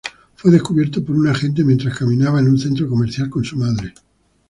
[0.35, 3.93] Fue descubierto por un agente mientras caminaba en un centro comercial con su madre.